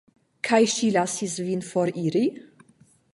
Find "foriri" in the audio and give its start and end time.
1.69-2.23